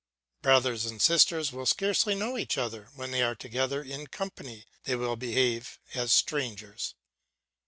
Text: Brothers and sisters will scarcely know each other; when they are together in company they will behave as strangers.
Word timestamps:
Brothers 0.41 0.85
and 0.87 0.99
sisters 0.99 1.51
will 1.51 1.67
scarcely 1.67 2.15
know 2.15 2.35
each 2.35 2.57
other; 2.57 2.87
when 2.95 3.11
they 3.11 3.21
are 3.21 3.35
together 3.35 3.83
in 3.83 4.07
company 4.07 4.65
they 4.85 4.95
will 4.95 5.15
behave 5.15 5.77
as 5.93 6.11
strangers. 6.11 6.95